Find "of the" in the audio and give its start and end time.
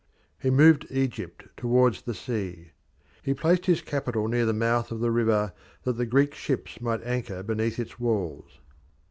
4.91-5.11